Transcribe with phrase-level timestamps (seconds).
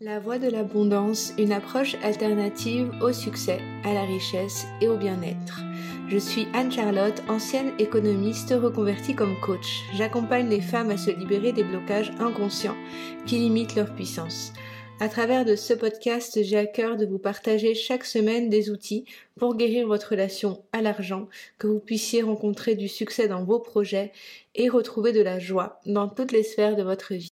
[0.00, 5.62] La voie de l'abondance, une approche alternative au succès, à la richesse et au bien-être.
[6.08, 9.82] Je suis Anne-Charlotte, ancienne économiste reconvertie comme coach.
[9.94, 12.76] J'accompagne les femmes à se libérer des blocages inconscients
[13.26, 14.52] qui limitent leur puissance.
[15.00, 19.04] À travers de ce podcast, j'ai à cœur de vous partager chaque semaine des outils
[19.36, 21.26] pour guérir votre relation à l'argent,
[21.58, 24.12] que vous puissiez rencontrer du succès dans vos projets
[24.54, 27.32] et retrouver de la joie dans toutes les sphères de votre vie.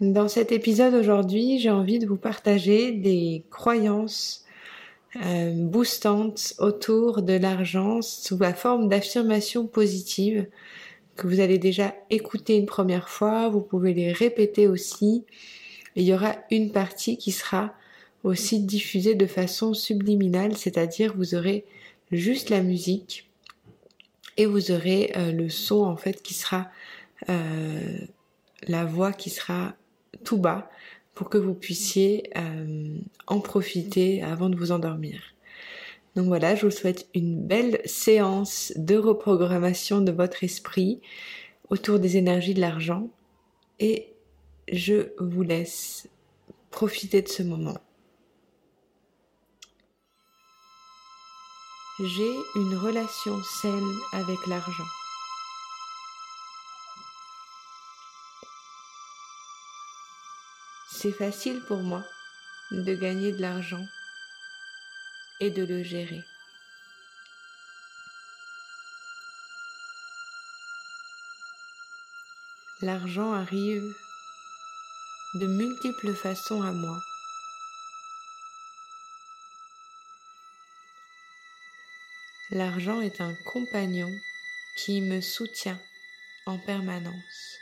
[0.00, 4.44] Dans cet épisode aujourd'hui, j'ai envie de vous partager des croyances
[5.16, 10.46] euh, boostantes autour de l'argent sous la forme d'affirmations positives
[11.16, 15.24] que vous allez déjà écouter une première fois, vous pouvez les répéter aussi.
[15.96, 17.74] Et il y aura une partie qui sera
[18.24, 21.64] aussi diffusée de façon subliminale, c'est-à-dire vous aurez
[22.10, 23.28] juste la musique
[24.36, 26.70] et vous aurez euh, le son en fait qui sera
[27.28, 27.98] euh,
[28.66, 29.74] la voix qui sera
[30.24, 30.70] tout bas
[31.14, 35.20] pour que vous puissiez euh, en profiter avant de vous endormir.
[36.16, 41.00] Donc voilà, je vous souhaite une belle séance de reprogrammation de votre esprit
[41.68, 43.08] autour des énergies de l'argent
[43.78, 44.12] et
[44.72, 46.08] je vous laisse
[46.70, 47.78] profiter de ce moment.
[52.00, 54.99] J'ai une relation saine avec l'argent.
[61.00, 62.04] C'est facile pour moi
[62.72, 63.86] de gagner de l'argent
[65.40, 66.20] et de le gérer.
[72.82, 73.94] L'argent arrive
[75.36, 76.98] de multiples façons à moi.
[82.50, 84.10] L'argent est un compagnon
[84.76, 85.80] qui me soutient
[86.44, 87.60] en permanence.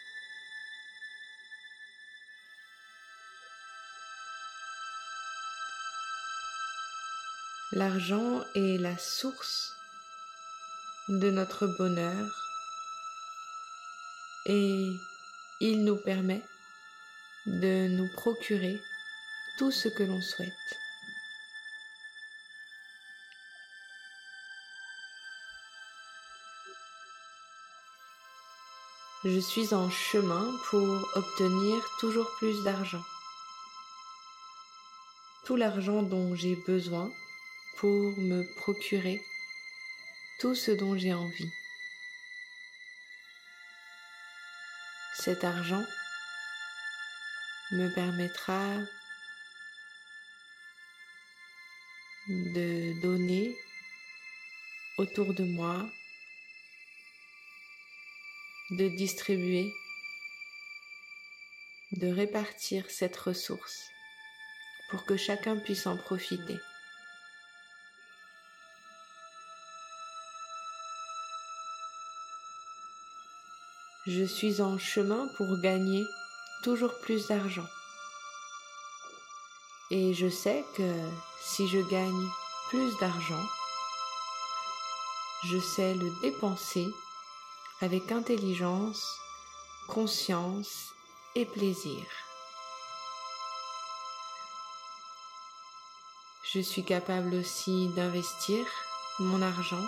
[7.72, 9.74] L'argent est la source
[11.10, 12.26] de notre bonheur
[14.46, 14.86] et
[15.60, 16.42] il nous permet
[17.44, 18.80] de nous procurer
[19.58, 20.48] tout ce que l'on souhaite.
[29.24, 33.04] Je suis en chemin pour obtenir toujours plus d'argent.
[35.44, 37.10] Tout l'argent dont j'ai besoin
[37.78, 39.22] pour me procurer
[40.40, 41.52] tout ce dont j'ai envie.
[45.14, 45.84] Cet argent
[47.70, 48.78] me permettra
[52.28, 53.56] de donner
[54.96, 55.88] autour de moi,
[58.70, 59.72] de distribuer,
[61.92, 63.88] de répartir cette ressource
[64.90, 66.56] pour que chacun puisse en profiter.
[74.06, 76.04] Je suis en chemin pour gagner
[76.62, 77.66] toujours plus d'argent.
[79.90, 80.94] Et je sais que
[81.40, 82.28] si je gagne
[82.68, 83.44] plus d'argent,
[85.44, 86.88] je sais le dépenser
[87.80, 89.18] avec intelligence,
[89.88, 90.92] conscience
[91.34, 92.02] et plaisir.
[96.52, 98.66] Je suis capable aussi d'investir
[99.18, 99.84] mon argent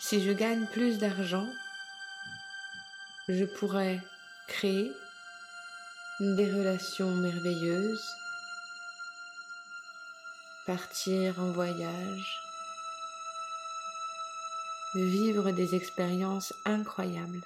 [0.00, 1.48] Si je gagne plus d'argent,
[3.28, 4.00] je pourrais
[4.46, 4.92] créer
[6.20, 8.08] des relations merveilleuses,
[10.66, 12.38] partir en voyage,
[14.94, 17.42] vivre des expériences incroyables.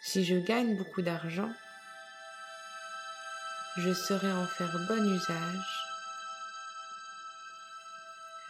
[0.00, 1.52] Si je gagne beaucoup d'argent,
[3.78, 5.82] je saurai en faire bon usage,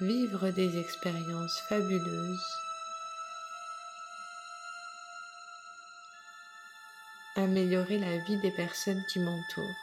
[0.01, 2.57] vivre des expériences fabuleuses,
[7.37, 9.79] améliorer la vie des personnes qui m'entourent.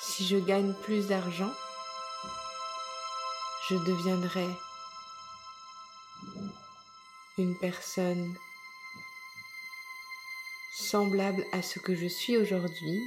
[0.00, 1.52] Si je gagne plus d'argent,
[3.68, 4.48] je deviendrai
[7.38, 8.36] une personne
[10.72, 13.00] semblable à ce que je suis aujourd'hui,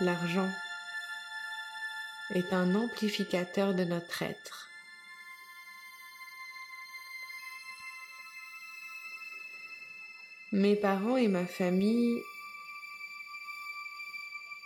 [0.00, 0.50] l'argent
[2.34, 4.68] est un amplificateur de notre être.
[10.52, 12.20] Mes parents et ma famille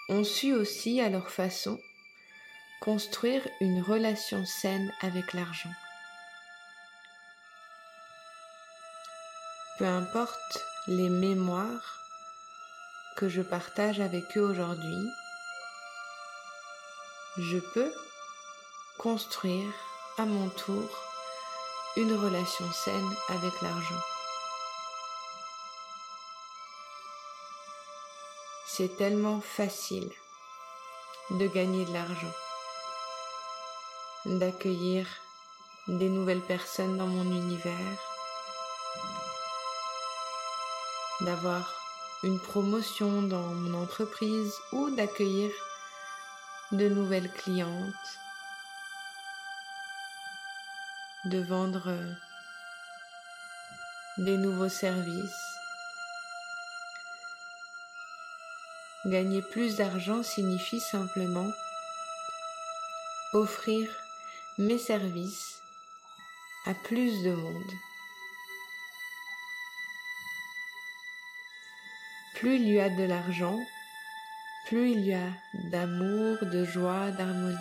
[0.09, 1.81] ont su aussi à leur façon
[2.83, 5.71] construire une relation saine avec l'argent.
[9.79, 10.59] Peu importe
[10.89, 12.01] les mémoires
[13.17, 15.07] que je partage avec eux aujourd'hui,
[17.39, 17.93] je peux
[18.99, 19.73] construire
[20.19, 20.91] à mon tour
[21.97, 24.03] une relation saine avec l'argent.
[28.67, 30.11] C'est tellement facile
[31.31, 32.33] de gagner de l'argent,
[34.25, 35.07] d'accueillir
[35.89, 37.99] des nouvelles personnes dans mon univers,
[41.23, 41.75] d'avoir
[42.23, 45.51] une promotion dans mon entreprise ou d'accueillir
[46.71, 48.19] de nouvelles clientes,
[51.25, 52.13] de vendre euh,
[54.19, 55.33] des nouveaux services.
[59.05, 61.51] Gagner plus d'argent signifie simplement
[63.33, 63.91] offrir
[64.59, 65.61] mes services
[66.67, 67.73] à plus de monde.
[72.35, 73.59] Plus il y a de l'argent,
[74.67, 75.31] plus il y a
[75.71, 77.57] d'amour, de joie, d'harmonie.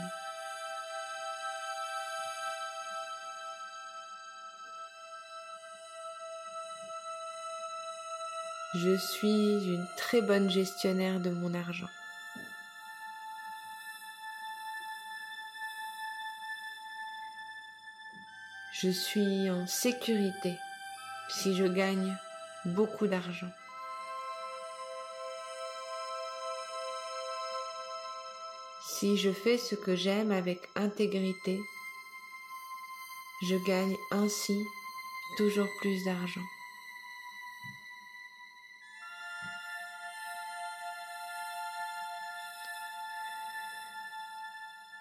[8.73, 11.89] Je suis une très bonne gestionnaire de mon argent.
[18.73, 20.57] Je suis en sécurité
[21.29, 22.17] si je gagne
[22.63, 23.51] beaucoup d'argent.
[28.87, 31.59] Si je fais ce que j'aime avec intégrité,
[33.41, 34.63] je gagne ainsi
[35.37, 36.41] toujours plus d'argent.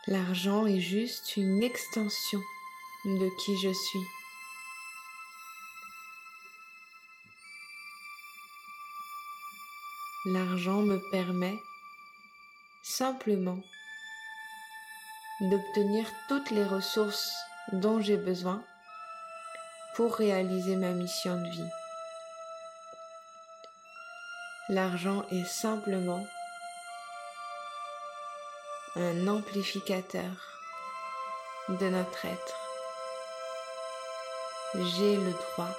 [0.09, 2.43] L'argent est juste une extension
[3.05, 4.07] de qui je suis.
[10.27, 11.59] L'argent me permet
[12.83, 13.59] simplement
[15.41, 17.33] d'obtenir toutes les ressources
[17.73, 18.63] dont j'ai besoin
[19.97, 21.71] pour réaliser ma mission de vie.
[24.69, 26.27] L'argent est simplement
[28.97, 30.31] un amplificateur
[31.69, 32.60] de notre être.
[34.73, 35.77] J'ai le droit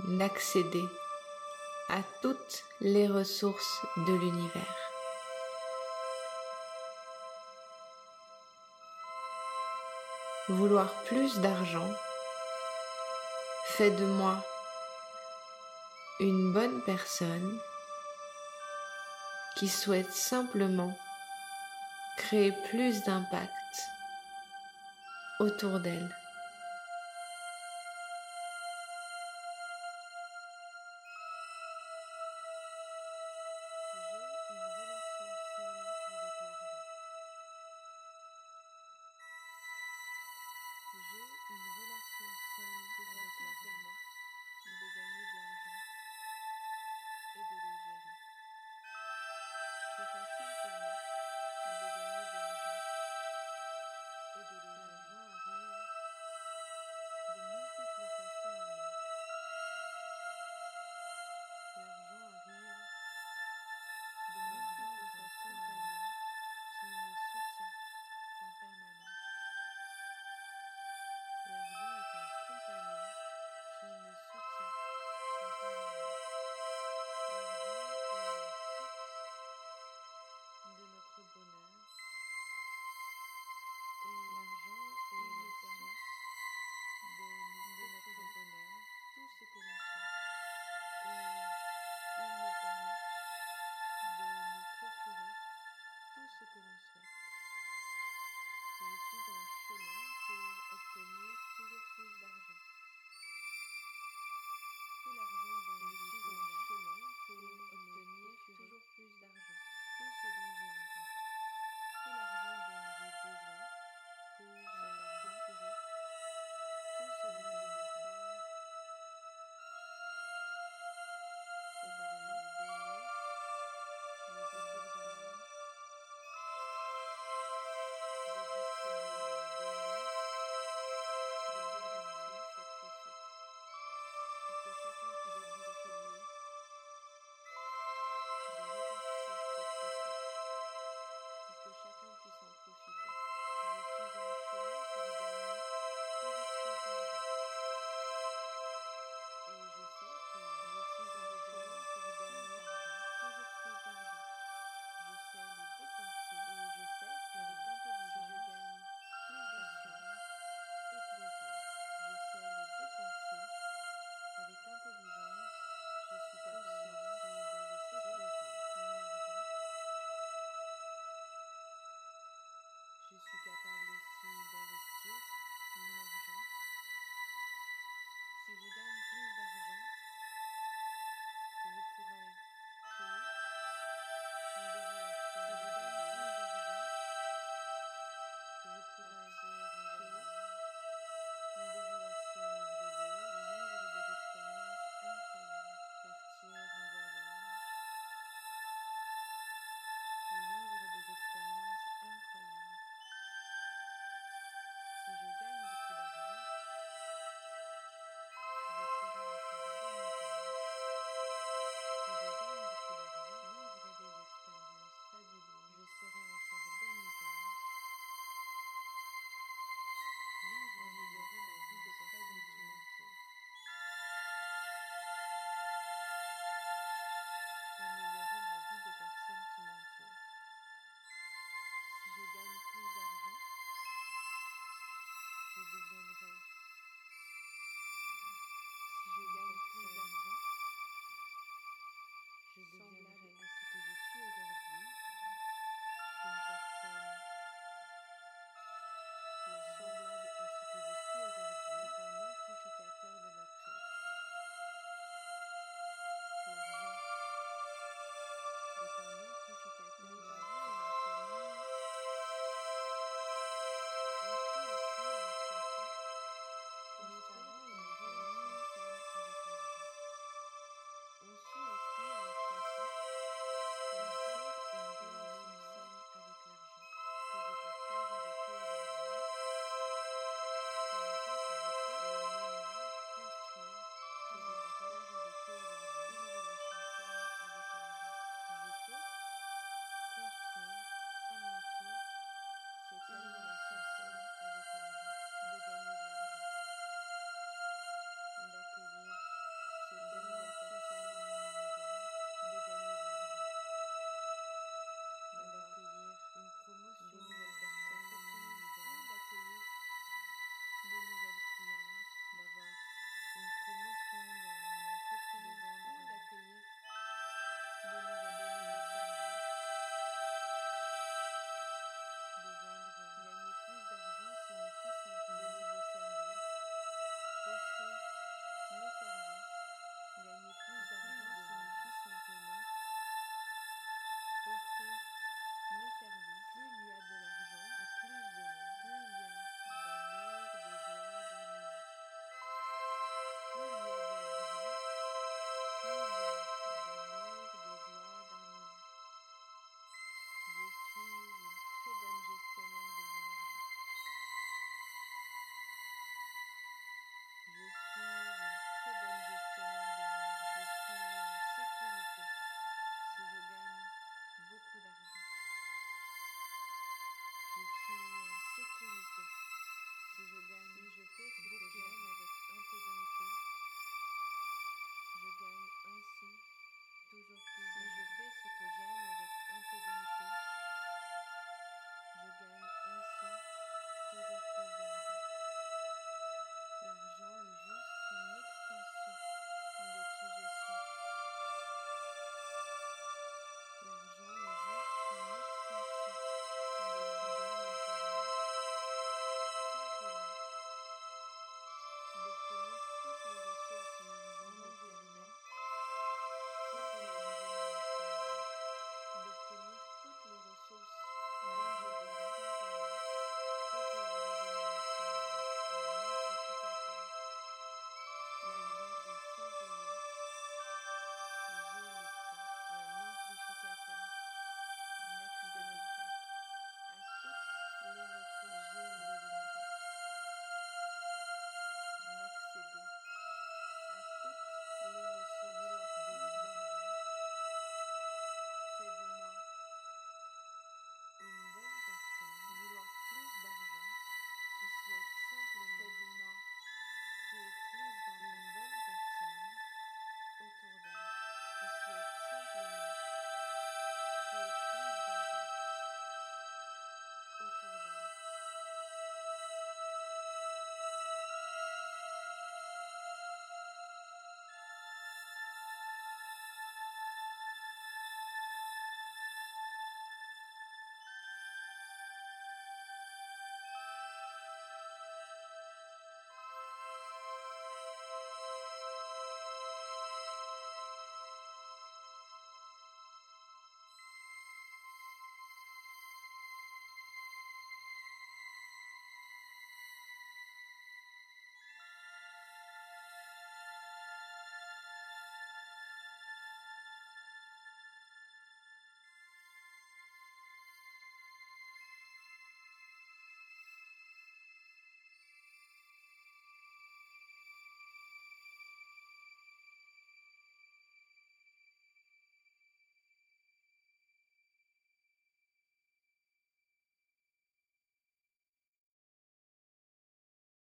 [0.00, 0.84] d'accéder
[1.88, 4.76] à toutes les ressources de l'univers.
[10.50, 11.90] Vouloir plus d'argent
[13.64, 14.36] fait de moi
[16.20, 17.58] une bonne personne
[19.56, 20.94] qui souhaite simplement
[22.18, 23.50] créer plus d'impact
[25.40, 26.14] autour d'elle.